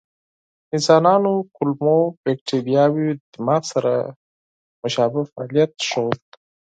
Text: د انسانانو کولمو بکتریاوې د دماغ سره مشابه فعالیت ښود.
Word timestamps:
د 0.67 0.69
انسانانو 0.75 1.31
کولمو 1.55 1.99
بکتریاوې 2.23 3.09
د 3.15 3.21
دماغ 3.33 3.61
سره 3.73 3.91
مشابه 4.81 5.21
فعالیت 5.31 5.71
ښود. 5.87 6.21